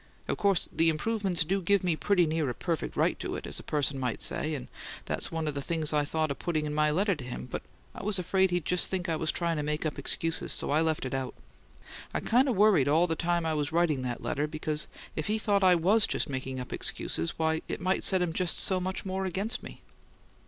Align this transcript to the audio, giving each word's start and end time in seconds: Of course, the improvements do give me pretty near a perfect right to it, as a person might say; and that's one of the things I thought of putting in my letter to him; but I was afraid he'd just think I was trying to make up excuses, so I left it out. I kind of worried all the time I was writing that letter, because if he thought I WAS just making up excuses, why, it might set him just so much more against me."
Of 0.27 0.35
course, 0.39 0.67
the 0.73 0.89
improvements 0.89 1.45
do 1.45 1.61
give 1.61 1.83
me 1.83 1.95
pretty 1.95 2.25
near 2.25 2.49
a 2.49 2.55
perfect 2.55 2.95
right 2.95 3.19
to 3.19 3.35
it, 3.35 3.45
as 3.45 3.59
a 3.59 3.63
person 3.63 3.99
might 3.99 4.19
say; 4.19 4.55
and 4.55 4.67
that's 5.05 5.31
one 5.31 5.47
of 5.47 5.53
the 5.53 5.61
things 5.61 5.93
I 5.93 6.05
thought 6.05 6.31
of 6.31 6.39
putting 6.39 6.65
in 6.65 6.73
my 6.73 6.89
letter 6.89 7.13
to 7.13 7.23
him; 7.23 7.45
but 7.45 7.61
I 7.93 8.03
was 8.03 8.17
afraid 8.17 8.49
he'd 8.49 8.65
just 8.65 8.87
think 8.89 9.07
I 9.07 9.15
was 9.15 9.31
trying 9.31 9.57
to 9.57 9.61
make 9.61 9.85
up 9.85 9.99
excuses, 9.99 10.51
so 10.53 10.71
I 10.71 10.81
left 10.81 11.05
it 11.05 11.13
out. 11.13 11.35
I 12.15 12.19
kind 12.19 12.49
of 12.49 12.55
worried 12.55 12.87
all 12.87 13.05
the 13.05 13.15
time 13.15 13.45
I 13.45 13.53
was 13.53 13.71
writing 13.71 14.01
that 14.01 14.23
letter, 14.23 14.47
because 14.47 14.87
if 15.15 15.27
he 15.27 15.37
thought 15.37 15.63
I 15.63 15.75
WAS 15.75 16.07
just 16.07 16.27
making 16.27 16.59
up 16.59 16.73
excuses, 16.73 17.37
why, 17.37 17.61
it 17.67 17.79
might 17.79 18.03
set 18.03 18.23
him 18.23 18.33
just 18.33 18.57
so 18.57 18.79
much 18.79 19.05
more 19.05 19.25
against 19.25 19.61
me." 19.61 19.81